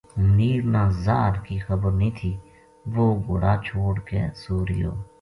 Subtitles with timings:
[0.17, 2.33] منیر نا زاہر کی خبرنیہہ تھی
[2.93, 4.91] وہ گھوڑا چھوڈ کے سو رہیو